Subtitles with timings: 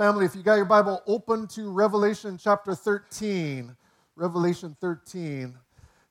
[0.00, 3.76] Family, if you got your Bible open to Revelation chapter 13,
[4.16, 5.54] Revelation 13.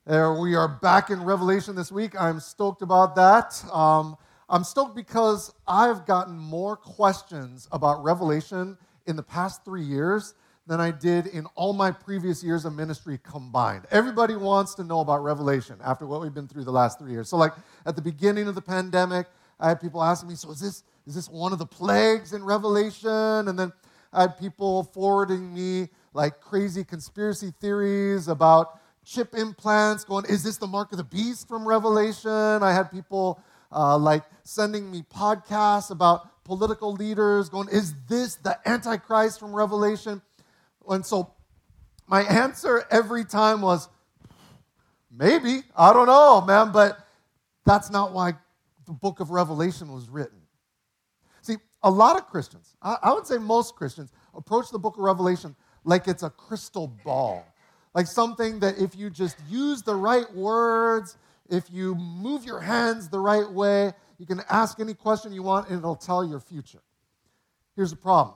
[0.05, 2.13] There we are back in Revelation this week.
[2.15, 3.65] I'm stoked about that.
[3.73, 4.15] Um,
[4.47, 10.35] I'm stoked because I've gotten more questions about Revelation in the past three years
[10.67, 13.87] than I did in all my previous years of ministry combined.
[13.89, 17.27] Everybody wants to know about Revelation after what we've been through the last three years.
[17.27, 17.53] So, like
[17.87, 19.25] at the beginning of the pandemic,
[19.59, 22.45] I had people asking me, "So is this is this one of the plagues in
[22.45, 23.73] Revelation?" And then
[24.11, 30.57] I had people forwarding me like crazy conspiracy theories about chip implants, going, "Is this
[30.57, 35.91] the mark of the beast from Revelation?" I had people uh, like sending me podcasts
[35.91, 40.21] about political leaders, going, "Is this the Antichrist from Revelation?"
[40.87, 41.33] And so
[42.07, 43.87] my answer every time was,
[45.11, 45.61] maybe.
[45.77, 46.97] I don't know, man, but
[47.65, 48.33] that's not why
[48.87, 50.38] the book of Revelation was written.
[51.83, 56.07] A lot of Christians, I, would say most Christians, approach the book of Revelation like
[56.07, 57.45] it's a crystal ball.
[57.93, 61.17] Like something that if you just use the right words,
[61.49, 65.69] if you move your hands the right way, you can ask any question you want
[65.69, 66.81] and it'll tell your future.
[67.75, 68.35] Here's the problem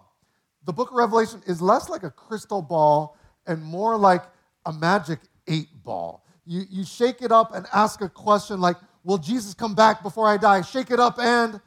[0.66, 4.24] the book of Revelation is less like a crystal ball and more like
[4.66, 6.26] a magic eight ball.
[6.46, 10.28] You, you shake it up and ask a question like, Will Jesus come back before
[10.28, 10.62] I die?
[10.62, 11.60] Shake it up and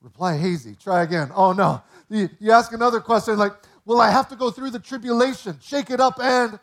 [0.00, 0.74] reply hazy.
[0.74, 1.30] Try again.
[1.34, 1.82] Oh no.
[2.08, 3.52] You, you ask another question like,
[3.86, 5.58] Will I have to go through the tribulation?
[5.62, 6.58] Shake it up and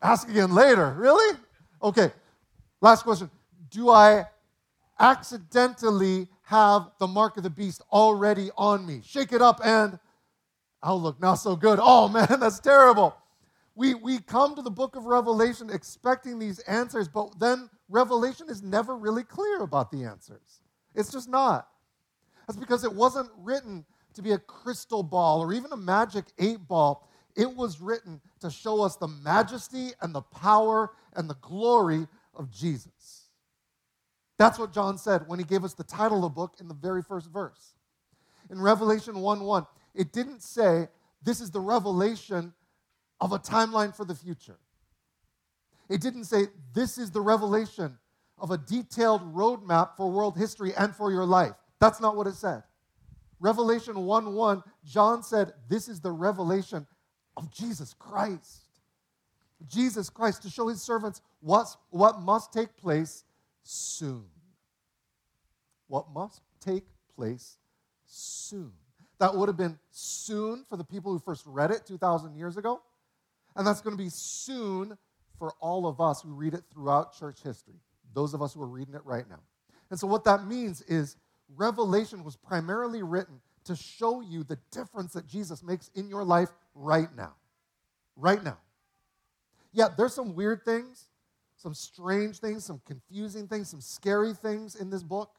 [0.00, 0.94] ask again later.
[0.96, 1.36] Really?
[1.82, 2.12] Okay.
[2.80, 3.28] Last question.
[3.70, 4.24] Do I
[5.00, 9.02] accidentally have the mark of the beast already on me?
[9.04, 9.98] Shake it up and
[10.82, 11.80] outlook not so good.
[11.82, 13.16] Oh man, that's terrible.
[13.74, 18.62] We, we come to the book of Revelation expecting these answers, but then Revelation is
[18.62, 20.60] never really clear about the answers.
[20.94, 21.68] It's just not.
[22.48, 26.66] That's because it wasn't written to be a crystal ball or even a magic eight
[26.66, 27.06] ball.
[27.36, 32.50] It was written to show us the majesty and the power and the glory of
[32.50, 33.28] Jesus.
[34.38, 36.74] That's what John said when he gave us the title of the book in the
[36.74, 37.74] very first verse.
[38.50, 40.88] In Revelation 1 1, it didn't say
[41.22, 42.54] this is the revelation
[43.20, 44.56] of a timeline for the future.
[45.90, 47.98] It didn't say this is the revelation
[48.38, 51.54] of a detailed roadmap for world history and for your life.
[51.80, 52.62] That's not what it said.
[53.40, 56.86] Revelation 1 1, John said, This is the revelation
[57.36, 58.62] of Jesus Christ.
[59.66, 63.24] Jesus Christ to show his servants what, what must take place
[63.62, 64.24] soon.
[65.86, 66.84] What must take
[67.16, 67.58] place
[68.06, 68.72] soon.
[69.18, 72.80] That would have been soon for the people who first read it 2,000 years ago.
[73.56, 74.96] And that's going to be soon
[75.38, 77.80] for all of us who read it throughout church history,
[78.14, 79.40] those of us who are reading it right now.
[79.90, 81.16] And so, what that means is
[81.56, 86.50] Revelation was primarily written to show you the difference that Jesus makes in your life
[86.74, 87.34] right now.
[88.16, 88.58] Right now.
[89.72, 91.04] Yeah, there's some weird things,
[91.56, 95.30] some strange things, some confusing things, some scary things in this book.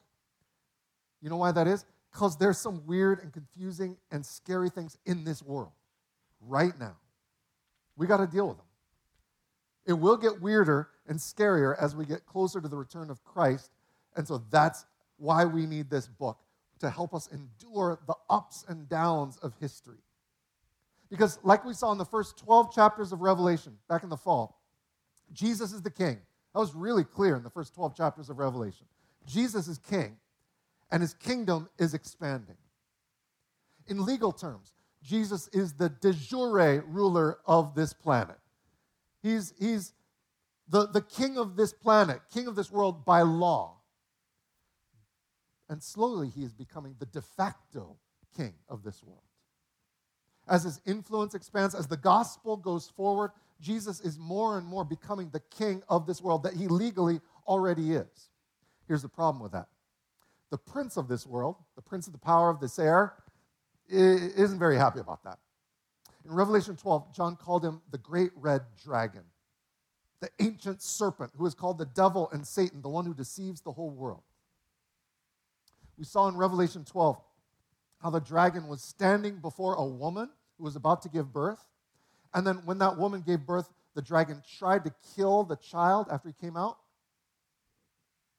[1.20, 1.84] You know why that is?
[2.12, 5.72] Because there's some weird and confusing and scary things in this world
[6.40, 6.96] right now.
[7.96, 8.66] We got to deal with them.
[9.86, 13.70] It will get weirder and scarier as we get closer to the return of Christ.
[14.16, 14.86] And so that's
[15.20, 16.38] why we need this book
[16.80, 19.98] to help us endure the ups and downs of history.
[21.10, 24.60] Because, like we saw in the first 12 chapters of Revelation back in the fall,
[25.32, 26.18] Jesus is the king.
[26.54, 28.86] That was really clear in the first 12 chapters of Revelation.
[29.26, 30.16] Jesus is king,
[30.90, 32.56] and his kingdom is expanding.
[33.88, 38.36] In legal terms, Jesus is the de jure ruler of this planet.
[39.22, 39.92] He's, he's
[40.68, 43.79] the, the king of this planet, king of this world by law.
[45.70, 47.96] And slowly he is becoming the de facto
[48.36, 49.22] king of this world.
[50.48, 55.30] As his influence expands, as the gospel goes forward, Jesus is more and more becoming
[55.30, 58.30] the king of this world that he legally already is.
[58.88, 59.68] Here's the problem with that
[60.50, 63.14] the prince of this world, the prince of the power of this air,
[63.88, 65.38] isn't very happy about that.
[66.24, 69.22] In Revelation 12, John called him the great red dragon,
[70.20, 73.70] the ancient serpent who is called the devil and Satan, the one who deceives the
[73.70, 74.22] whole world.
[76.00, 77.20] We saw in Revelation 12
[77.98, 81.62] how the dragon was standing before a woman who was about to give birth.
[82.32, 86.30] And then when that woman gave birth, the dragon tried to kill the child after
[86.30, 86.78] he came out.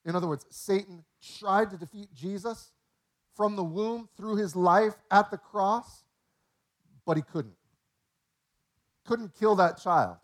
[0.05, 1.03] In other words, Satan
[1.39, 2.71] tried to defeat Jesus
[3.35, 6.03] from the womb through his life at the cross,
[7.05, 7.53] but he couldn't.
[9.05, 10.17] Couldn't kill that child.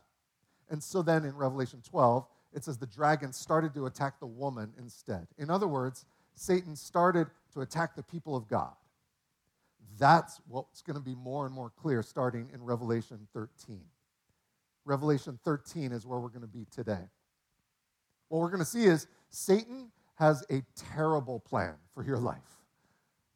[0.71, 2.25] And so then in Revelation 12,
[2.55, 5.27] it says the dragon started to attack the woman instead.
[5.37, 6.03] In other words,
[6.37, 8.73] Satan started to attack the people of God.
[9.97, 13.81] That's what's going to be more and more clear starting in Revelation 13.
[14.85, 17.09] Revelation 13 is where we're going to be today.
[18.29, 20.61] What we're going to see is Satan has a
[20.93, 22.37] terrible plan for your life.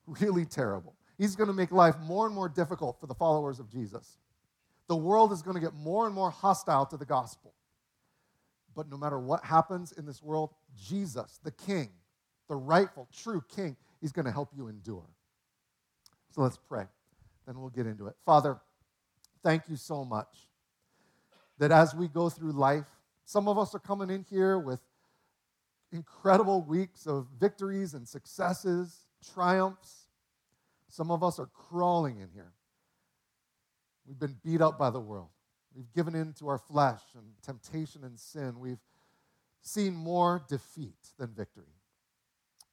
[0.05, 0.95] Really terrible.
[1.17, 4.19] He's going to make life more and more difficult for the followers of Jesus.
[4.87, 7.53] The world is going to get more and more hostile to the gospel.
[8.75, 11.89] But no matter what happens in this world, Jesus, the King,
[12.51, 15.07] the rightful, true King, He's going to help you endure.
[16.31, 16.83] So let's pray.
[17.47, 18.15] Then we'll get into it.
[18.25, 18.59] Father,
[19.41, 20.49] thank you so much
[21.59, 22.87] that as we go through life,
[23.23, 24.81] some of us are coming in here with
[25.93, 30.07] incredible weeks of victories and successes, triumphs.
[30.89, 32.51] Some of us are crawling in here.
[34.05, 35.29] We've been beat up by the world.
[35.73, 38.59] We've given in to our flesh and temptation and sin.
[38.59, 38.83] We've
[39.61, 41.63] seen more defeat than victory.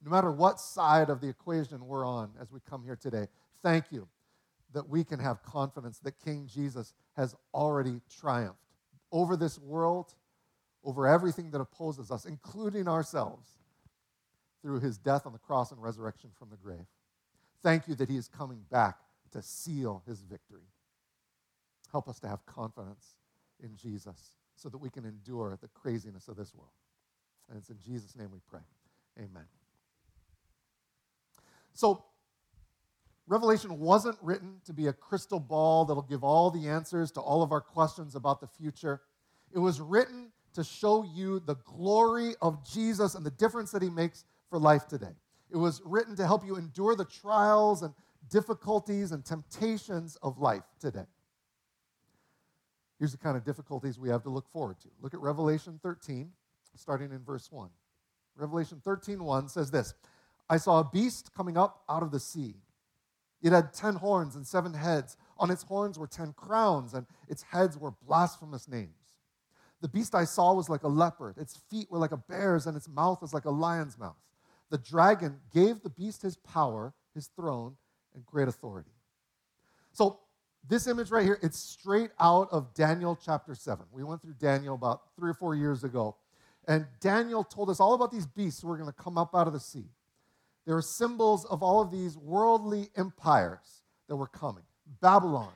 [0.05, 3.27] No matter what side of the equation we're on as we come here today,
[3.63, 4.09] thank you
[4.73, 8.59] that we can have confidence that King Jesus has already triumphed
[9.11, 10.15] over this world,
[10.85, 13.49] over everything that opposes us, including ourselves,
[14.63, 16.87] through his death on the cross and resurrection from the grave.
[17.63, 18.99] Thank you that he is coming back
[19.33, 20.69] to seal his victory.
[21.91, 23.15] Help us to have confidence
[23.63, 26.73] in Jesus so that we can endure the craziness of this world.
[27.49, 28.61] And it's in Jesus' name we pray.
[29.19, 29.45] Amen.
[31.79, 32.03] So,
[33.29, 37.41] Revelation wasn't written to be a crystal ball that'll give all the answers to all
[37.41, 39.01] of our questions about the future.
[39.53, 43.91] It was written to show you the glory of Jesus and the difference that he
[43.91, 45.15] makes for life today.
[45.53, 47.95] It was written to help you endure the trials and
[48.29, 51.07] difficulties and temptations of life today.
[52.99, 54.89] Here's the kind of difficulties we have to look forward to.
[55.01, 56.33] Look at Revelation 13,
[56.75, 57.69] starting in verse 1.
[58.35, 59.95] Revelation 13, 1 says this
[60.51, 62.55] I saw a beast coming up out of the sea.
[63.43, 65.17] It had ten horns and seven heads.
[65.39, 68.95] On its horns were ten crowns, and its heads were blasphemous names.
[69.81, 72.77] The beast I saw was like a leopard, its feet were like a bear's, and
[72.77, 74.17] its mouth was like a lion's mouth.
[74.71, 77.77] The dragon gave the beast his power, his throne,
[78.15, 78.91] and great authority.
[79.93, 80.21] So,
[80.69, 83.87] this image right here, it's straight out of Daniel chapter 7.
[83.93, 86.17] We went through Daniel about three or four years ago.
[86.67, 89.47] And Daniel told us all about these beasts who are going to come up out
[89.47, 89.87] of the sea.
[90.69, 94.65] There are symbols of all of these worldly empires that were coming
[95.01, 95.53] Babylon,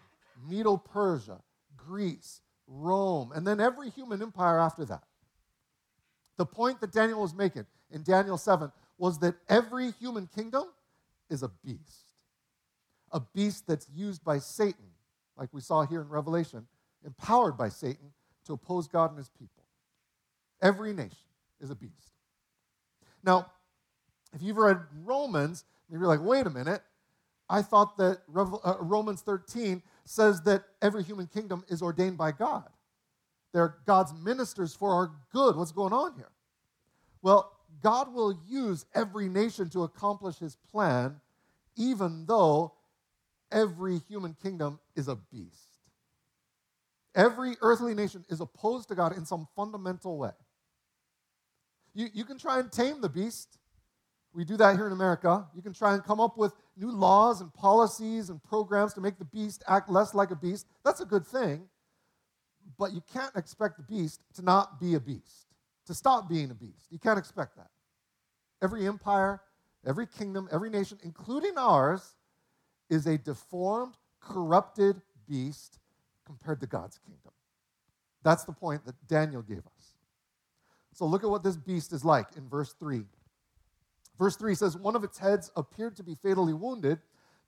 [0.49, 1.39] Medo Persia,
[1.77, 5.03] Greece, Rome, and then every human empire after that.
[6.39, 10.65] The point that Daniel was making in Daniel 7 was that every human kingdom
[11.29, 12.07] is a beast.
[13.11, 14.93] A beast that's used by Satan
[15.37, 16.67] like we saw here in Revelation,
[17.05, 18.15] empowered by Satan
[18.47, 19.65] to oppose God and his people.
[20.63, 21.19] Every nation
[21.61, 22.15] is a beast.
[23.23, 23.51] Now,
[24.35, 26.83] if you've read Romans, you're like, wait a minute.
[27.49, 32.69] I thought that uh, Romans 13 says that every human kingdom is ordained by God.
[33.53, 35.57] They're God's ministers for our good.
[35.57, 36.31] What's going on here?
[37.21, 37.53] Well,
[37.83, 41.21] God will use every nation to accomplish his plan,
[41.77, 42.73] even though
[43.51, 45.79] every human kingdom is a beast.
[47.15, 50.31] Every earthly nation is opposed to God in some fundamental way.
[51.95, 53.59] You, you can try and tame the beast.
[54.35, 55.47] We do that here in America.
[55.55, 59.19] You can try and come up with new laws and policies and programs to make
[59.19, 60.67] the beast act less like a beast.
[60.85, 61.69] That's a good thing.
[62.79, 65.49] But you can't expect the beast to not be a beast,
[65.87, 66.87] to stop being a beast.
[66.91, 67.69] You can't expect that.
[68.63, 69.43] Every empire,
[69.87, 72.15] every kingdom, every nation, including ours,
[72.89, 75.79] is a deformed, corrupted beast
[76.25, 77.33] compared to God's kingdom.
[78.23, 79.95] That's the point that Daniel gave us.
[80.95, 83.05] So look at what this beast is like in verse 3.
[84.19, 87.01] Verse 3 says, One of its heads appeared to be fatally wounded,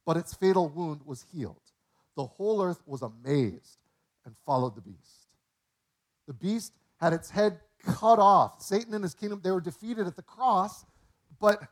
[0.06, 1.60] but its fatal wound was healed.
[2.16, 3.78] The whole earth was amazed
[4.24, 5.28] and followed the beast.
[6.26, 8.62] The beast had its head cut off.
[8.62, 10.84] Satan and his kingdom, they were defeated at the cross,
[11.40, 11.62] but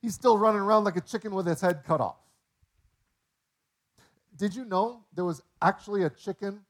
[0.00, 2.16] he's still running around like a chicken with its head cut off.
[4.36, 6.60] Did you know there was actually a chicken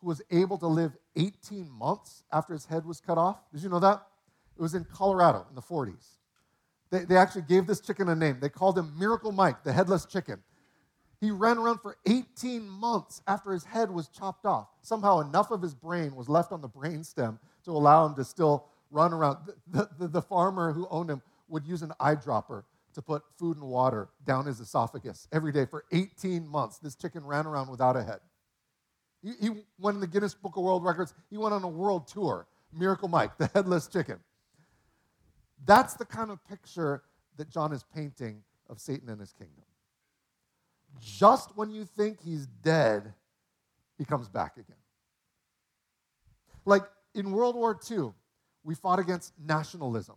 [0.00, 3.38] who was able to live 18 months after his head was cut off?
[3.52, 4.06] Did you know that?
[4.56, 6.15] It was in Colorado in the 40s.
[6.90, 8.38] They, they actually gave this chicken a name.
[8.40, 10.42] They called him Miracle Mike, the headless chicken.
[11.20, 14.68] He ran around for 18 months after his head was chopped off.
[14.82, 18.24] Somehow, enough of his brain was left on the brain stem to allow him to
[18.24, 19.38] still run around.
[19.66, 22.64] The, the, the farmer who owned him would use an eyedropper
[22.94, 26.78] to put food and water down his esophagus every day for 18 months.
[26.78, 28.20] This chicken ran around without a head.
[29.22, 31.14] He, he went in the Guinness Book of World Records.
[31.30, 32.46] He went on a world tour.
[32.72, 34.18] Miracle Mike, the headless chicken.
[35.66, 37.02] That's the kind of picture
[37.36, 39.64] that John is painting of Satan and his kingdom.
[41.00, 43.12] just when you think he's dead,
[43.98, 44.76] he comes back again.
[46.64, 48.12] Like in World War II,
[48.64, 50.16] we fought against nationalism.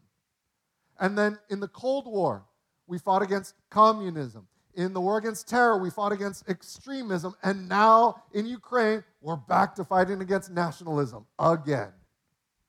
[1.00, 2.46] And then in the Cold War,
[2.88, 4.48] we fought against communism.
[4.76, 7.36] In the war against terror, we fought against extremism.
[7.44, 11.92] And now in Ukraine, we're back to fighting against nationalism again.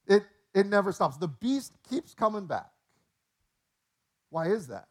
[0.06, 1.16] It, it never stops.
[1.16, 2.71] The beast keeps coming back.
[4.30, 4.87] Why is that?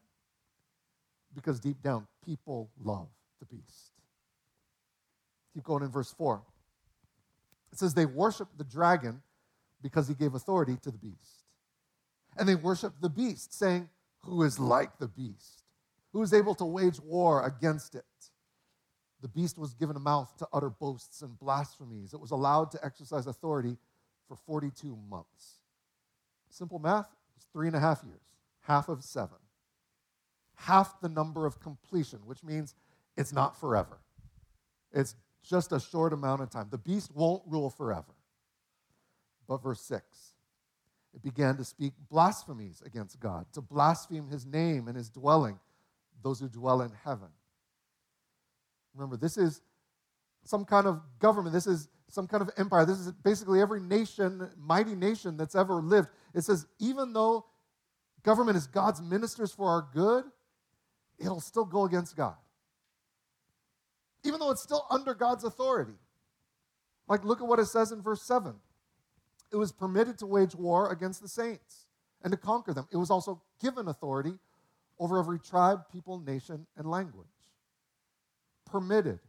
[1.34, 3.08] Because deep down, people love
[3.40, 3.92] the beast.
[5.54, 6.42] Keep going in verse 4.
[7.72, 9.22] It says, They worship the dragon
[9.82, 11.46] because he gave authority to the beast.
[12.38, 13.90] And they worship the beast, saying,
[14.24, 15.64] Who is like the beast?
[16.14, 18.06] Who is able to wage war against it?
[19.22, 22.14] The beast was given a mouth to utter boasts and blasphemies.
[22.14, 23.78] It was allowed to exercise authority
[24.30, 25.56] for 42 months.
[26.50, 28.22] Simple math, is three and a half years,
[28.62, 29.38] half of seven.
[30.56, 32.76] Half the number of completion, which means
[33.18, 33.98] it's not forever.
[34.94, 36.68] It's just a short amount of time.
[36.70, 38.14] The beast won't rule forever.
[39.48, 40.34] But verse 6
[41.14, 45.60] it began to speak blasphemies against God, to blaspheme his name and his dwelling,
[46.22, 47.30] those who dwell in heaven.
[48.94, 49.62] Remember, this is
[50.50, 51.54] some kind of government.
[51.54, 52.86] This is some kind of empire.
[52.86, 56.08] This is basically every nation, mighty nation that's ever lived.
[56.34, 57.46] It says, even though
[58.24, 60.24] government is God's ministers for our good,
[61.20, 62.36] it'll still go against God.
[64.24, 65.94] Even though it's still under God's authority.
[67.08, 68.56] Like, look at what it says in verse 7
[69.52, 71.86] it was permitted to wage war against the saints
[72.24, 72.88] and to conquer them.
[72.92, 74.34] It was also given authority
[75.00, 77.28] over every tribe, people, nation, and language.
[78.66, 79.20] Permitted,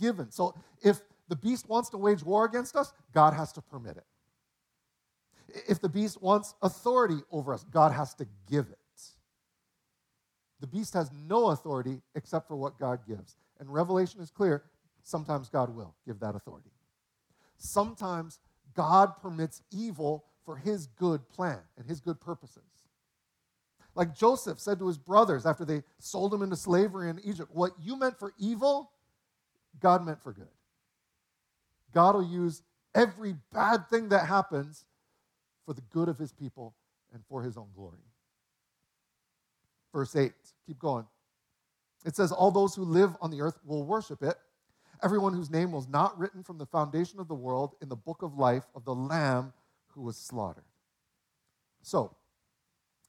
[0.00, 0.30] given.
[0.30, 4.04] So if the beast wants to wage war against us, God has to permit it.
[5.68, 8.78] If the beast wants authority over us, God has to give it.
[10.60, 13.36] The beast has no authority except for what God gives.
[13.58, 14.62] And Revelation is clear
[15.02, 16.70] sometimes God will give that authority.
[17.58, 18.38] Sometimes
[18.72, 22.62] God permits evil for his good plan and his good purposes.
[23.94, 27.72] Like Joseph said to his brothers after they sold him into slavery in Egypt, What
[27.80, 28.91] you meant for evil,
[29.80, 30.48] God meant for good.
[31.92, 32.62] God will use
[32.94, 34.84] every bad thing that happens
[35.64, 36.74] for the good of his people
[37.12, 37.98] and for his own glory.
[39.92, 40.32] Verse 8,
[40.66, 41.06] keep going.
[42.04, 44.36] It says, All those who live on the earth will worship it
[45.02, 48.22] everyone whose name was not written from the foundation of the world in the book
[48.22, 49.52] of life of the Lamb
[49.88, 50.64] who was slaughtered.
[51.82, 52.14] So,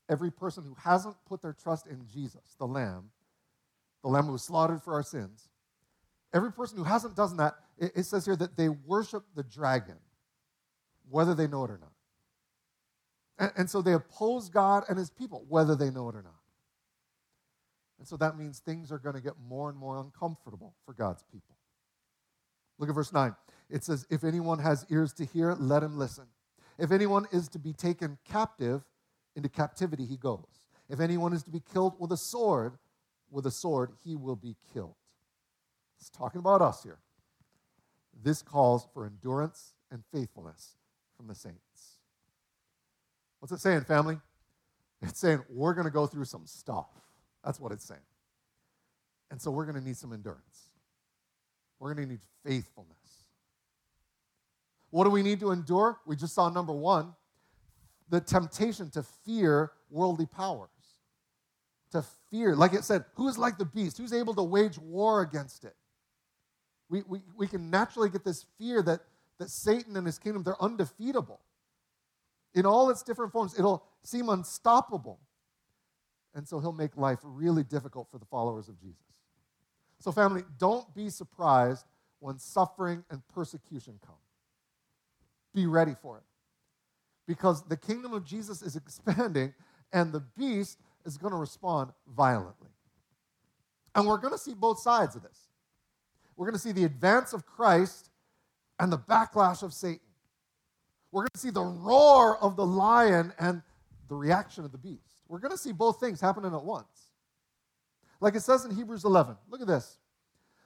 [0.09, 3.11] every person who hasn't put their trust in Jesus, the Lamb,
[4.01, 5.49] the Lamb who was slaughtered for our sins,
[6.33, 9.97] every person who hasn't done that, it, says here that they worship the dragon,
[11.09, 11.91] whether they know it or not.
[13.39, 16.39] And, and so they oppose God and his people, whether they know it or not.
[17.99, 21.23] And so that means things are going to get more and more uncomfortable for God's
[21.31, 21.55] people.
[22.77, 23.35] Look at verse 9.
[23.69, 26.25] It says, If anyone has ears to hear, let him listen.
[26.77, 28.83] If anyone is to be taken captive,
[29.35, 30.67] into captivity he goes.
[30.89, 32.77] If anyone is to be killed with a sword,
[33.31, 34.95] with a sword he will be killed.
[35.99, 36.99] It's talking about us here.
[38.21, 40.75] This calls for endurance and faithfulness
[41.15, 41.97] from the saints.
[43.39, 44.17] What's it saying, family?
[45.01, 46.87] It's saying we're going to go through some stuff.
[47.43, 47.99] That's what it's saying.
[49.31, 50.69] And so we're going to need some endurance.
[51.79, 52.97] We're going to need faithfulness.
[54.91, 55.99] What do we need to endure?
[56.05, 57.13] We just saw number one
[58.09, 60.69] the temptation to fear worldly powers.
[61.91, 63.97] To fear, like it said, who is like the beast?
[63.97, 65.75] Who's able to wage war against it?
[66.93, 68.99] We, we, we can naturally get this fear that,
[69.39, 71.39] that Satan and his kingdom, they're undefeatable.
[72.53, 75.19] In all its different forms, it'll seem unstoppable.
[76.35, 79.01] And so he'll make life really difficult for the followers of Jesus.
[79.97, 81.87] So, family, don't be surprised
[82.19, 84.13] when suffering and persecution come.
[85.55, 86.23] Be ready for it.
[87.25, 89.55] Because the kingdom of Jesus is expanding
[89.91, 92.69] and the beast is going to respond violently.
[93.95, 95.49] And we're going to see both sides of this.
[96.35, 98.09] We're going to see the advance of Christ
[98.79, 99.99] and the backlash of Satan.
[101.11, 103.61] We're going to see the roar of the lion and
[104.09, 105.21] the reaction of the beast.
[105.27, 107.11] We're going to see both things happening at once.
[108.19, 109.35] Like it says in Hebrews 11.
[109.49, 109.97] Look at this.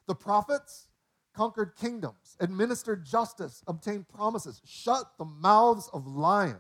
[0.08, 0.88] The prophets
[1.34, 6.60] conquered kingdoms, administered justice, obtained promises, shut the mouths of lions,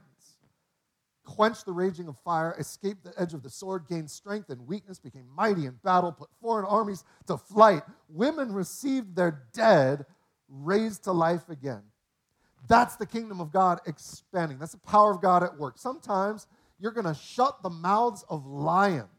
[1.27, 4.97] quenched the raging of fire, escaped the edge of the sword, gained strength and weakness,
[4.97, 7.83] became mighty in battle, put foreign armies to flight.
[8.09, 10.05] Women received their dead
[10.49, 11.83] raised to life again.
[12.67, 14.57] That's the kingdom of God expanding.
[14.57, 15.77] That's the power of God at work.
[15.77, 16.47] Sometimes
[16.79, 19.09] you're going to shut the mouths of lions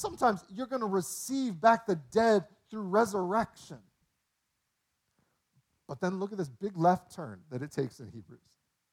[0.00, 3.78] sometimes you're going to receive back the dead through resurrection.
[5.86, 8.40] But then look at this big left turn that it takes in Hebrews.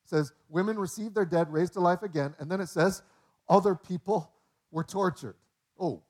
[0.07, 2.33] It says, Women received their dead, raised to life again.
[2.39, 3.01] And then it says,
[3.49, 4.31] Other people
[4.71, 5.35] were tortured.
[5.79, 6.01] Oh,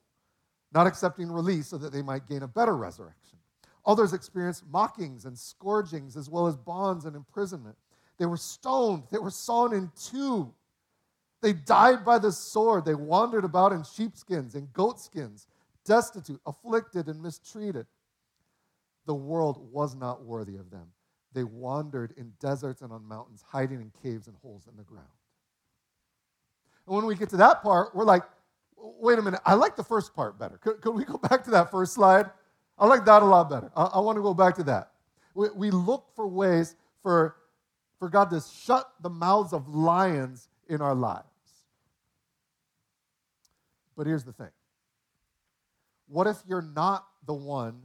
[0.72, 3.39] not accepting release so that they might gain a better resurrection.
[3.86, 7.75] Others experienced mockings and scourgings, as well as bonds and imprisonment.
[8.20, 10.54] They were stoned, they were sawn in two.
[11.42, 12.86] They died by the sword.
[12.86, 15.48] They wandered about in sheepskins and goatskins,
[15.86, 17.86] destitute, afflicted, and mistreated
[19.08, 20.88] the world was not worthy of them.
[21.38, 25.06] They wandered in deserts and on mountains, hiding in caves and holes in the ground.
[26.88, 28.24] And when we get to that part, we're like,
[28.75, 30.58] wait a minute, I like the first part better.
[30.58, 32.25] Could, could we go back to that first slide?
[32.79, 33.72] I like that a lot better.
[33.75, 34.94] I, I want to go back to that.
[35.36, 37.36] We, we look for ways for,
[38.00, 41.27] for God to shut the mouths of lions in our lives.
[43.96, 44.50] But here's the thing
[46.08, 47.84] what if you're not the one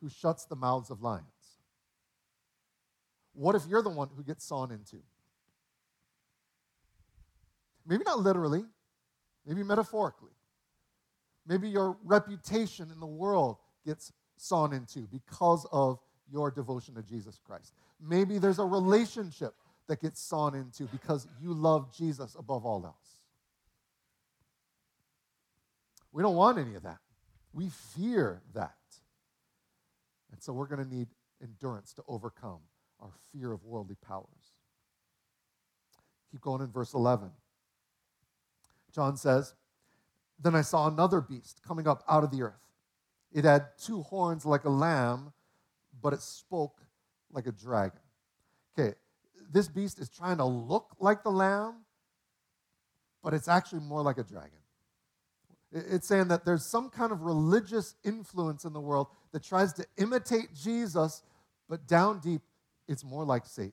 [0.00, 1.33] who shuts the mouths of lions?
[3.34, 4.96] What if you're the one who gets sawn into?
[7.86, 8.64] Maybe not literally,
[9.46, 10.30] maybe metaphorically.
[11.46, 15.98] Maybe your reputation in the world gets sawn into because of
[16.32, 17.74] your devotion to Jesus Christ.
[18.00, 19.54] Maybe there's a relationship
[19.88, 23.20] that gets sawn into because you love Jesus above all else.
[26.12, 26.98] We don't want any of that.
[27.52, 28.74] We fear that.
[30.32, 31.08] And so we're going to need
[31.42, 32.60] endurance to overcome
[33.04, 34.26] our fear of worldly powers.
[36.32, 37.30] Keep going in verse 11.
[38.92, 39.54] John says,
[40.42, 42.64] Then I saw another beast coming up out of the earth.
[43.32, 45.32] It had two horns like a lamb,
[46.02, 46.80] but it spoke
[47.32, 48.00] like a dragon.
[48.76, 48.94] Okay,
[49.52, 51.84] this beast is trying to look like the lamb,
[53.22, 54.50] but it's actually more like a dragon.
[55.72, 59.86] It's saying that there's some kind of religious influence in the world that tries to
[59.96, 61.22] imitate Jesus,
[61.68, 62.42] but down deep,
[62.88, 63.72] it's more like Satan.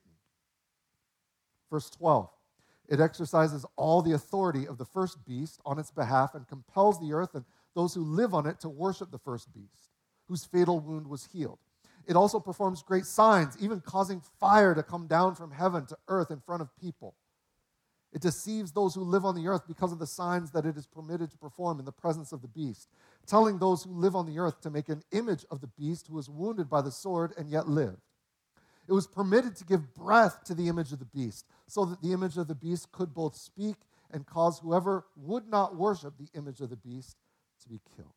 [1.69, 2.29] Verse 12
[2.91, 7.13] it exercises all the authority of the first beast on its behalf and compels the
[7.13, 9.91] earth and those who live on it to worship the first beast,
[10.27, 11.59] whose fatal wound was healed.
[12.05, 16.31] It also performs great signs, even causing fire to come down from heaven to earth
[16.31, 17.15] in front of people.
[18.11, 20.85] It deceives those who live on the earth because of the signs that it is
[20.85, 22.89] permitted to perform in the presence of the beast,
[23.25, 26.15] telling those who live on the earth to make an image of the beast who
[26.15, 28.01] was wounded by the sword and yet lived.
[28.87, 32.13] It was permitted to give breath to the image of the beast, so that the
[32.13, 33.75] image of the beast could both speak
[34.11, 37.17] and cause whoever would not worship the image of the beast
[37.61, 38.13] to be killed.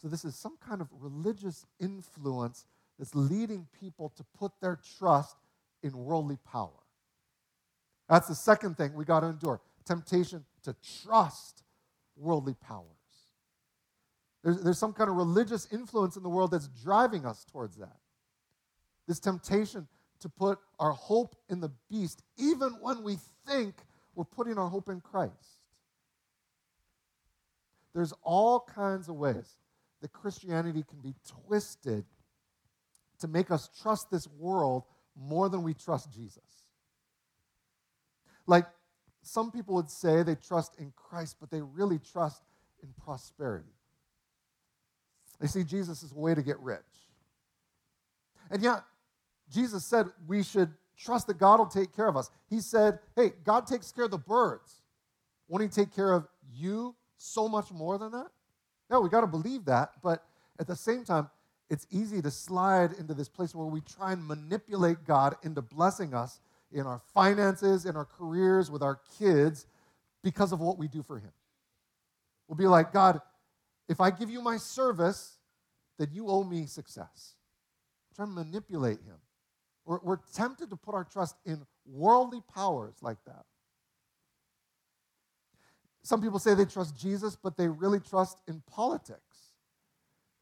[0.00, 2.66] So, this is some kind of religious influence
[2.98, 5.36] that's leading people to put their trust
[5.82, 6.70] in worldly power.
[8.08, 11.64] That's the second thing we got to endure temptation to trust
[12.16, 12.86] worldly powers.
[14.44, 17.96] There's, there's some kind of religious influence in the world that's driving us towards that.
[19.06, 19.86] This temptation
[20.20, 23.74] to put our hope in the beast, even when we think
[24.14, 25.32] we're putting our hope in Christ.
[27.94, 29.56] There's all kinds of ways
[30.00, 31.14] that Christianity can be
[31.46, 32.04] twisted
[33.20, 34.84] to make us trust this world
[35.16, 36.64] more than we trust Jesus.
[38.46, 38.66] Like
[39.22, 42.42] some people would say they trust in Christ, but they really trust
[42.82, 43.74] in prosperity.
[45.40, 46.80] They see Jesus as a way to get rich.
[48.50, 48.82] And yet,
[49.52, 52.30] Jesus said we should trust that God will take care of us.
[52.48, 54.82] He said, hey, God takes care of the birds.
[55.48, 58.28] Won't He take care of you so much more than that?
[58.90, 59.92] No, we got to believe that.
[60.02, 60.24] But
[60.58, 61.28] at the same time,
[61.70, 66.14] it's easy to slide into this place where we try and manipulate God into blessing
[66.14, 69.66] us in our finances, in our careers, with our kids,
[70.22, 71.32] because of what we do for Him.
[72.48, 73.20] We'll be like, God,
[73.88, 75.38] if I give you my service,
[75.98, 77.34] then you owe me success.
[78.14, 79.16] Try to manipulate Him.
[79.84, 83.44] We're, we're tempted to put our trust in worldly powers like that.
[86.02, 89.20] Some people say they trust Jesus, but they really trust in politics.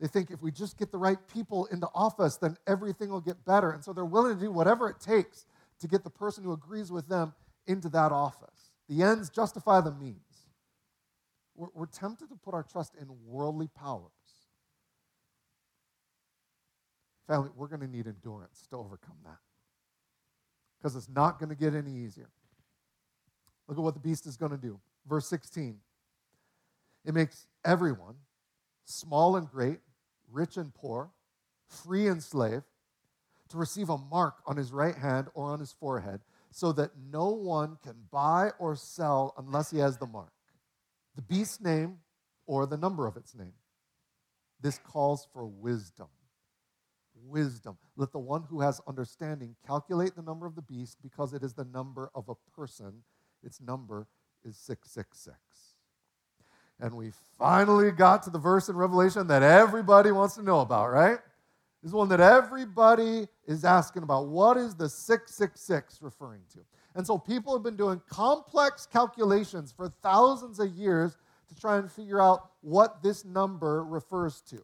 [0.00, 3.44] They think if we just get the right people into office, then everything will get
[3.44, 3.70] better.
[3.70, 5.44] And so they're willing to do whatever it takes
[5.81, 7.35] to get the person who agrees with them
[7.66, 8.72] into that office.
[8.88, 10.16] The ends justify the means.
[11.55, 14.12] We're, we're tempted to put our trust in worldly powers.
[17.26, 19.38] Family, we're going to need endurance to overcome that
[20.78, 22.30] because it's not going to get any easier.
[23.68, 24.80] Look at what the beast is going to do.
[25.06, 25.78] Verse 16
[27.04, 28.16] it makes everyone,
[28.85, 29.78] small and great,
[30.30, 31.11] rich and poor,
[31.66, 32.62] free and slave,
[33.48, 37.30] to receive a mark on his right hand or on his forehead, so that no
[37.30, 40.33] one can buy or sell unless he has the mark.
[41.16, 41.98] The beast's name
[42.46, 43.54] or the number of its name.
[44.61, 46.09] This calls for wisdom.
[47.24, 47.76] Wisdom.
[47.96, 51.54] Let the one who has understanding calculate the number of the beast because it is
[51.54, 53.02] the number of a person.
[53.42, 54.06] Its number
[54.44, 55.37] is 666.
[56.80, 60.90] And we finally got to the verse in Revelation that everybody wants to know about,
[60.90, 61.18] right?
[61.83, 64.28] This is one that everybody is asking about.
[64.28, 66.61] What is the 666 referring to?
[66.94, 71.16] And so people have been doing complex calculations for thousands of years
[71.48, 74.62] to try and figure out what this number refers to.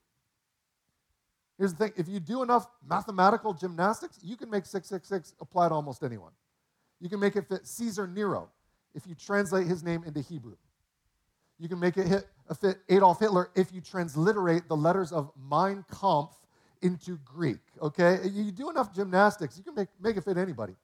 [1.58, 5.74] Here's the thing if you do enough mathematical gymnastics, you can make 666 apply to
[5.74, 6.32] almost anyone.
[7.00, 8.48] You can make it fit Caesar Nero
[8.94, 10.56] if you translate his name into Hebrew.
[11.58, 12.26] You can make it hit,
[12.60, 16.34] fit Adolf Hitler if you transliterate the letters of Mein Kampf
[16.82, 17.60] into Greek.
[17.80, 18.20] Okay?
[18.30, 20.74] You do enough gymnastics, you can make, make it fit anybody.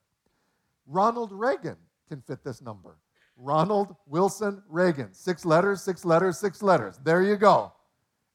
[0.86, 1.76] Ronald Reagan
[2.08, 2.96] can fit this number.
[3.36, 5.12] Ronald Wilson Reagan.
[5.12, 6.98] Six letters, six letters, six letters.
[7.02, 7.72] There you go.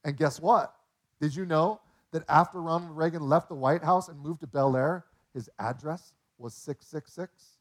[0.03, 0.73] And guess what?
[1.19, 1.79] Did you know
[2.11, 6.13] that after Ronald Reagan left the White House and moved to Bel Air, his address
[6.37, 7.57] was 666?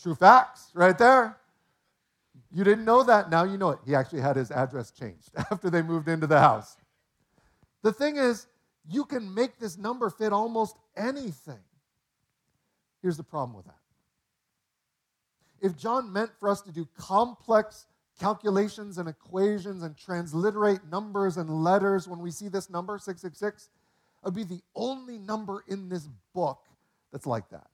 [0.00, 1.36] True facts, right there.
[2.52, 3.78] You didn't know that, now you know it.
[3.84, 6.76] He actually had his address changed after they moved into the house.
[7.82, 8.46] The thing is,
[8.88, 11.58] you can make this number fit almost anything.
[13.02, 13.74] Here's the problem with that.
[15.60, 17.86] If John meant for us to do complex
[18.18, 23.70] calculations and equations and transliterate numbers and letters when we see this number, 666, it
[24.24, 26.60] would be the only number in this book
[27.12, 27.68] that's like that.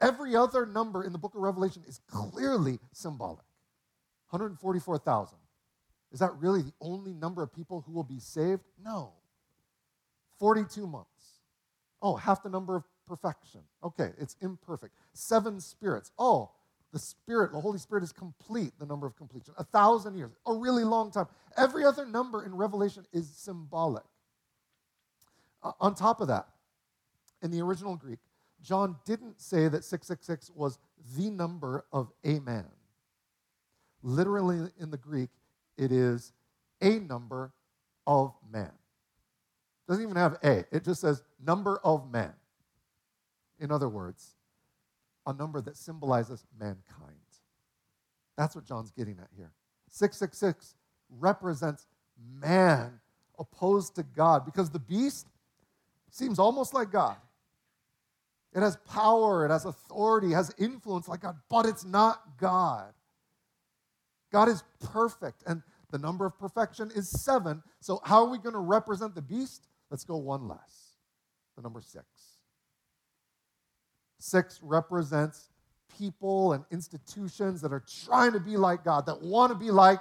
[0.00, 3.44] Every other number in the book of Revelation is clearly symbolic
[4.30, 5.38] 144,000.
[6.12, 8.62] Is that really the only number of people who will be saved?
[8.84, 9.12] No.
[10.38, 11.08] 42 months.
[12.02, 13.60] Oh, half the number of perfection.
[13.82, 14.94] Okay, it's imperfect.
[15.12, 16.10] Seven spirits.
[16.18, 16.50] Oh,
[16.92, 19.54] the Spirit, the Holy Spirit is complete, the number of completion.
[19.56, 21.26] A thousand years, a really long time.
[21.56, 24.04] Every other number in Revelation is symbolic.
[25.62, 26.48] Uh, on top of that,
[27.42, 28.18] in the original Greek,
[28.62, 30.78] John didn't say that 666 was
[31.16, 32.66] the number of a man.
[34.02, 35.30] Literally in the Greek,
[35.76, 36.32] it is
[36.80, 37.52] a number
[38.06, 38.72] of man.
[39.88, 42.32] Doesn't even have a, it just says number of man.
[43.58, 44.34] In other words,
[45.26, 47.16] a number that symbolizes mankind.
[48.36, 49.52] That's what John's getting at here.
[49.90, 50.74] 666
[51.10, 51.86] represents
[52.40, 53.00] man
[53.38, 55.26] opposed to God because the beast
[56.10, 57.16] seems almost like God.
[58.54, 62.92] It has power, it has authority, it has influence like God, but it's not God.
[64.30, 67.62] God is perfect, and the number of perfection is seven.
[67.80, 69.68] So, how are we going to represent the beast?
[69.90, 70.96] Let's go one less.
[71.56, 72.04] The number six.
[74.22, 75.48] Six represents
[75.98, 79.98] people and institutions that are trying to be like God, that want to be like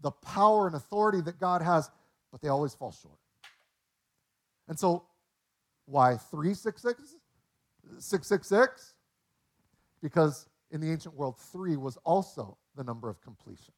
[0.00, 1.90] the power and authority that God has,
[2.32, 3.18] but they always fall short.
[4.68, 5.04] And so,
[5.84, 7.16] why 366?
[7.98, 8.94] 666?
[10.02, 13.74] Because in the ancient world, three was also the number of completion.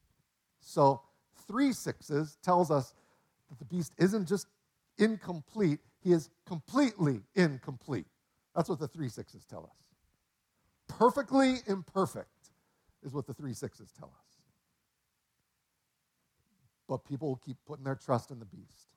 [0.61, 1.01] So,
[1.49, 2.93] three sixes tells us
[3.49, 4.47] that the beast isn't just
[4.97, 8.05] incomplete, he is completely incomplete.
[8.55, 10.97] That's what the three sixes tell us.
[10.97, 12.27] Perfectly imperfect
[13.03, 14.37] is what the three sixes tell us.
[16.87, 18.89] But people keep putting their trust in the beast.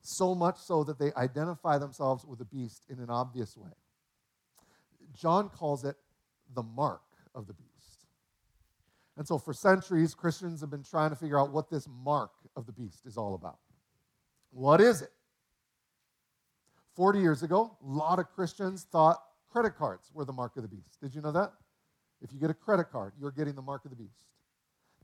[0.00, 3.70] So much so that they identify themselves with the beast in an obvious way.
[5.14, 5.96] John calls it
[6.54, 7.02] the mark
[7.34, 7.72] of the beast.
[9.16, 12.66] And so, for centuries, Christians have been trying to figure out what this mark of
[12.66, 13.58] the beast is all about.
[14.50, 15.12] What is it?
[16.94, 20.68] 40 years ago, a lot of Christians thought credit cards were the mark of the
[20.68, 21.00] beast.
[21.00, 21.52] Did you know that?
[22.20, 24.24] If you get a credit card, you're getting the mark of the beast.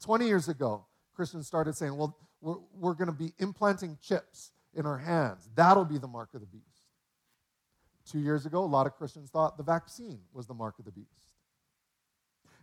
[0.01, 4.87] 20 years ago, Christians started saying, well, we're, we're going to be implanting chips in
[4.87, 5.49] our hands.
[5.55, 6.65] That'll be the mark of the beast.
[8.09, 10.93] Two years ago, a lot of Christians thought the vaccine was the mark of the
[10.93, 11.09] beast.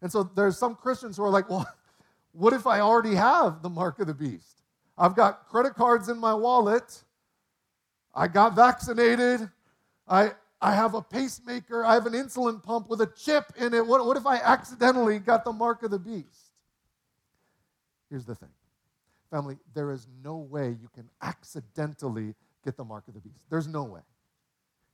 [0.01, 1.67] And so there's some Christians who are like, well,
[2.31, 4.61] what if I already have the mark of the beast?
[4.97, 7.03] I've got credit cards in my wallet.
[8.15, 9.49] I got vaccinated.
[10.07, 11.83] I, I have a pacemaker.
[11.83, 13.85] I have an insulin pump with a chip in it.
[13.85, 16.51] What, what if I accidentally got the mark of the beast?
[18.09, 18.49] Here's the thing
[19.31, 23.43] family, there is no way you can accidentally get the mark of the beast.
[23.49, 23.99] There's no way.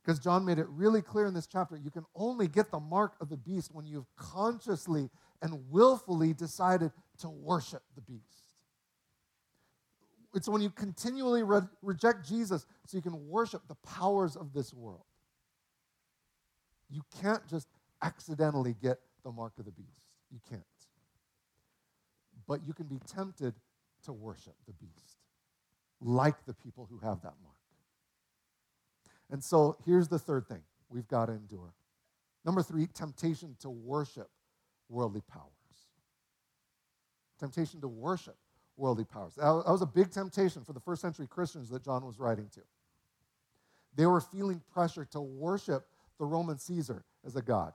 [0.02, 3.12] Because John made it really clear in this chapter you can only get the mark
[3.20, 5.10] of the beast when you've consciously
[5.42, 8.41] and willfully decided to worship the beast.
[10.34, 14.72] It's when you continually re- reject Jesus so you can worship the powers of this
[14.74, 15.04] world.
[16.90, 17.68] You can't just
[18.02, 20.08] accidentally get the mark of the beast.
[20.30, 20.62] You can't.
[22.46, 23.54] but you can be tempted
[24.04, 25.18] to worship the beast,
[26.00, 27.56] like the people who have that mark.
[29.30, 31.74] And so here's the third thing we've got to endure.
[32.44, 34.30] Number three, temptation to worship
[34.88, 35.48] worldly powers.
[37.38, 38.36] Temptation to worship
[38.76, 39.34] worldly powers.
[39.36, 42.60] That was a big temptation for the first century Christians that John was writing to.
[43.94, 45.86] They were feeling pressure to worship
[46.18, 47.74] the Roman Caesar as a god.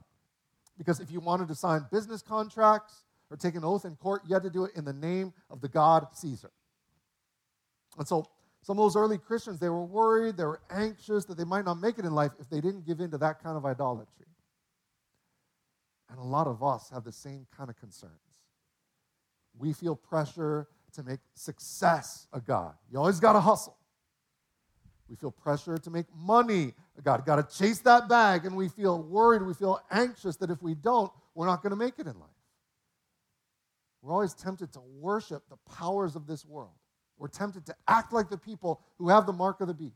[0.77, 4.33] Because if you wanted to sign business contracts or take an oath in court, you
[4.33, 6.51] had to do it in the name of the god Caesar.
[7.97, 8.27] And so
[8.61, 11.75] some of those early Christians, they were worried, they were anxious that they might not
[11.75, 14.25] make it in life if they didn't give in to that kind of idolatry.
[16.09, 18.13] And a lot of us have the same kind of concerns.
[19.57, 22.73] We feel pressure to make success a God.
[22.91, 23.77] You always got to hustle.
[25.07, 27.25] We feel pressure to make money a God.
[27.25, 30.73] Got to chase that bag, and we feel worried, we feel anxious that if we
[30.73, 32.29] don't, we're not going to make it in life.
[34.01, 36.73] We're always tempted to worship the powers of this world.
[37.17, 39.93] We're tempted to act like the people who have the mark of the beast.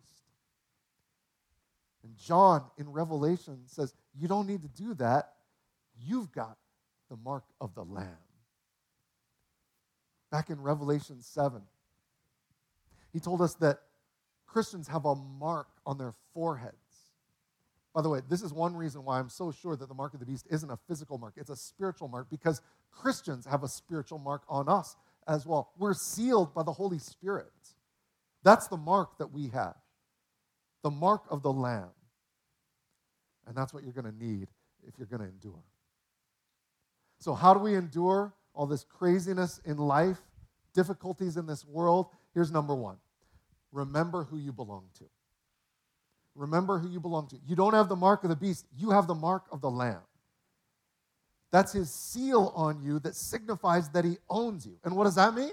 [2.03, 5.33] And John in Revelation says, You don't need to do that.
[5.99, 6.57] You've got
[7.09, 8.07] the mark of the Lamb.
[10.31, 11.61] Back in Revelation 7,
[13.11, 13.81] he told us that
[14.47, 16.75] Christians have a mark on their foreheads.
[17.93, 20.21] By the way, this is one reason why I'm so sure that the mark of
[20.21, 24.19] the beast isn't a physical mark, it's a spiritual mark because Christians have a spiritual
[24.19, 24.95] mark on us
[25.27, 25.71] as well.
[25.77, 27.51] We're sealed by the Holy Spirit.
[28.43, 29.75] That's the mark that we have
[30.83, 31.91] the mark of the Lamb.
[33.47, 34.47] And that's what you're going to need
[34.87, 35.63] if you're going to endure.
[37.19, 40.17] So, how do we endure all this craziness in life,
[40.73, 42.07] difficulties in this world?
[42.33, 42.97] Here's number one
[43.71, 45.05] remember who you belong to.
[46.35, 47.37] Remember who you belong to.
[47.45, 50.01] You don't have the mark of the beast, you have the mark of the Lamb.
[51.51, 54.77] That's his seal on you that signifies that he owns you.
[54.85, 55.51] And what does that mean?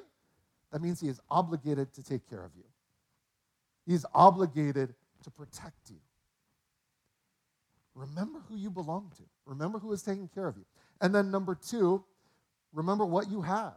[0.72, 2.64] That means he is obligated to take care of you.
[3.86, 5.96] He's obligated to protect you.
[7.94, 9.22] Remember who you belong to.
[9.44, 10.64] Remember who is taking care of you.
[11.00, 12.04] And then, number two,
[12.78, 13.74] remember what you have.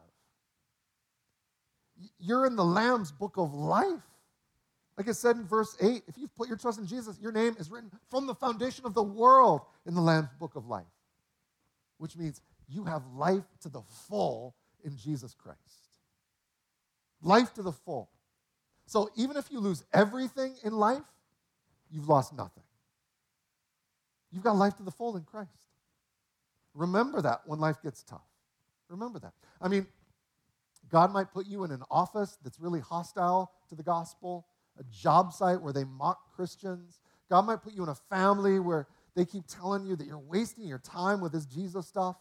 [2.20, 4.02] You're in the Lamb's book of life.
[4.98, 7.56] Like I said in verse 8, if you've put your trust in Jesus, your name
[7.60, 10.86] is written from the foundation of the world in the Lamb's book of life
[12.02, 15.60] which means you have life to the full in Jesus Christ.
[17.22, 18.10] Life to the full.
[18.88, 21.04] So even if you lose everything in life,
[21.92, 22.64] you've lost nothing.
[24.32, 25.52] You've got life to the full in Christ.
[26.74, 28.31] Remember that when life gets tough.
[28.92, 29.34] Remember that.
[29.62, 29.88] I mean,
[30.90, 34.46] God might put you in an office that's really hostile to the gospel,
[34.78, 37.00] a job site where they mock Christians.
[37.30, 40.66] God might put you in a family where they keep telling you that you're wasting
[40.66, 42.18] your time with this Jesus stuff.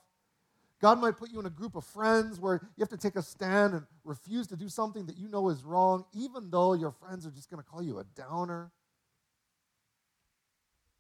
[0.80, 3.22] God might put you in a group of friends where you have to take a
[3.22, 7.26] stand and refuse to do something that you know is wrong, even though your friends
[7.26, 8.70] are just going to call you a downer.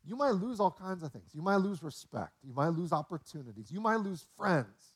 [0.04, 1.30] You might lose all kinds of things.
[1.34, 2.32] You might lose respect.
[2.42, 3.70] You might lose opportunities.
[3.70, 4.89] You might lose friends.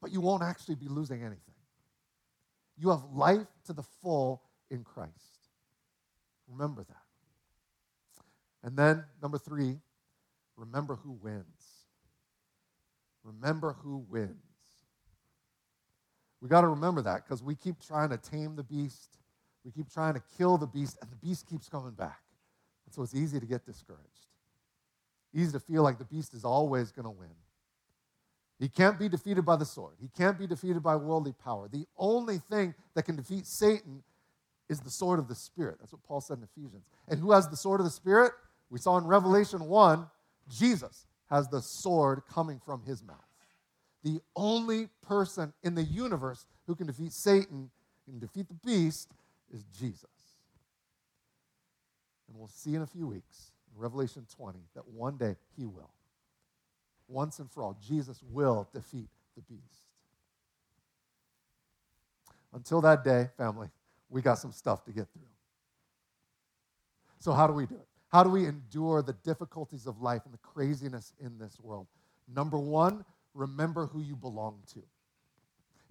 [0.00, 1.54] But you won't actually be losing anything.
[2.78, 5.48] You have life to the full in Christ.
[6.48, 6.96] Remember that.
[8.62, 9.78] And then, number three,
[10.56, 11.44] remember who wins.
[13.22, 14.34] Remember who wins.
[16.40, 19.18] We got to remember that because we keep trying to tame the beast.
[19.64, 22.22] We keep trying to kill the beast, and the beast keeps coming back.
[22.86, 24.06] And so it's easy to get discouraged.
[25.34, 27.28] Easy to feel like the beast is always going to win.
[28.60, 29.94] He can't be defeated by the sword.
[29.98, 31.66] He can't be defeated by worldly power.
[31.66, 34.02] The only thing that can defeat Satan
[34.68, 35.78] is the sword of the Spirit.
[35.80, 36.84] That's what Paul said in Ephesians.
[37.08, 38.32] And who has the sword of the Spirit?
[38.68, 40.06] We saw in Revelation 1,
[40.50, 43.16] Jesus has the sword coming from his mouth.
[44.04, 47.70] The only person in the universe who can defeat Satan
[48.06, 49.10] and defeat the beast
[49.52, 50.04] is Jesus.
[52.28, 55.90] And we'll see in a few weeks, in Revelation 20, that one day he will.
[57.10, 59.86] Once and for all, Jesus will defeat the beast.
[62.52, 63.68] Until that day, family,
[64.08, 65.22] we got some stuff to get through.
[67.18, 67.86] So, how do we do it?
[68.08, 71.86] How do we endure the difficulties of life and the craziness in this world?
[72.32, 74.82] Number one, remember who you belong to.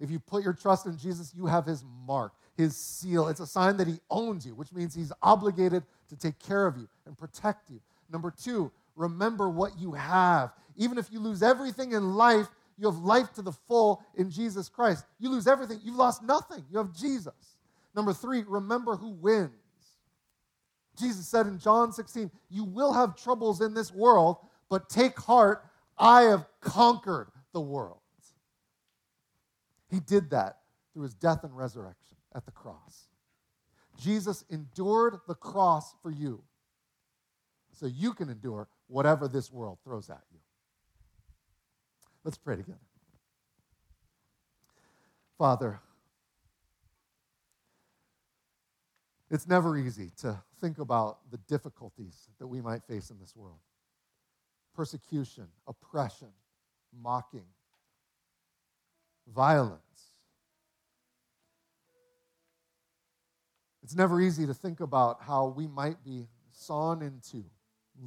[0.00, 3.28] If you put your trust in Jesus, you have his mark, his seal.
[3.28, 6.76] It's a sign that he owns you, which means he's obligated to take care of
[6.76, 7.80] you and protect you.
[8.10, 10.52] Number two, remember what you have.
[10.76, 12.46] Even if you lose everything in life,
[12.78, 15.04] you have life to the full in Jesus Christ.
[15.18, 16.64] You lose everything, you've lost nothing.
[16.70, 17.56] You have Jesus.
[17.94, 19.50] Number three, remember who wins.
[20.98, 24.36] Jesus said in John 16, You will have troubles in this world,
[24.68, 25.64] but take heart,
[25.98, 27.98] I have conquered the world.
[29.90, 30.58] He did that
[30.92, 33.08] through his death and resurrection at the cross.
[33.98, 36.42] Jesus endured the cross for you
[37.72, 40.38] so you can endure whatever this world throws at you.
[42.24, 42.78] Let's pray together.
[45.38, 45.80] Father,
[49.30, 53.60] it's never easy to think about the difficulties that we might face in this world
[54.74, 56.28] persecution, oppression,
[57.02, 57.46] mocking,
[59.34, 59.80] violence.
[63.82, 67.44] It's never easy to think about how we might be sawn into,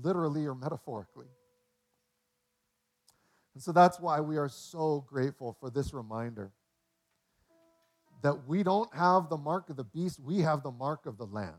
[0.02, 1.28] literally or metaphorically.
[3.54, 6.52] And so that's why we are so grateful for this reminder
[8.24, 11.26] that we don't have the mark of the beast, we have the mark of the
[11.26, 11.54] Lamb.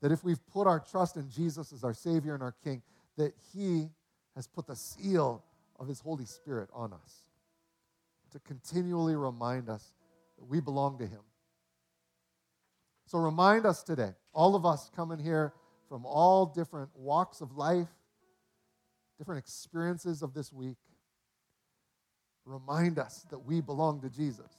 [0.00, 2.82] That if we've put our trust in Jesus as our Savior and our King,
[3.16, 3.88] that He
[4.34, 5.44] has put the seal
[5.78, 7.24] of His Holy Spirit on us
[8.32, 9.92] to continually remind us
[10.38, 11.20] that we belong to Him.
[13.06, 15.52] So remind us today, all of us coming here
[15.88, 17.88] from all different walks of life,
[19.18, 20.76] different experiences of this week,
[22.44, 24.50] remind us that we belong to Jesus.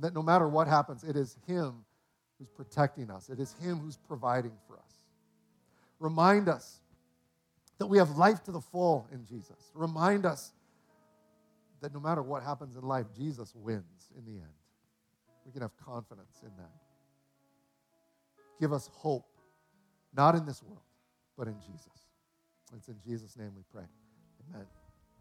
[0.00, 1.84] That no matter what happens, it is Him
[2.38, 5.00] who's protecting us, it is Him who's providing for us.
[5.98, 6.80] Remind us
[7.78, 9.70] that we have life to the full in Jesus.
[9.74, 10.52] Remind us
[11.80, 14.52] that no matter what happens in life, Jesus wins in the end.
[15.44, 16.72] We can have confidence in that.
[18.60, 19.26] Give us hope,
[20.16, 20.82] not in this world,
[21.36, 22.08] but in Jesus.
[22.76, 23.84] It's in Jesus' name we pray.
[24.50, 24.66] Amen.